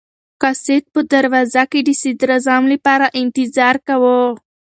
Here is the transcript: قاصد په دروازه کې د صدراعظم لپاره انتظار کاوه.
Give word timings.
قاصد 0.41 0.83
په 0.93 0.99
دروازه 1.13 1.63
کې 1.71 1.79
د 1.83 1.89
صدراعظم 2.01 2.63
لپاره 2.73 3.05
انتظار 3.21 3.75
کاوه. 3.87 4.21